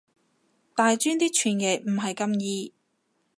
[0.73, 2.73] 大專啲傳譯唔係咁易